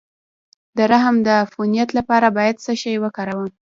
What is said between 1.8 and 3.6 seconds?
لپاره باید څه شی وکاروم؟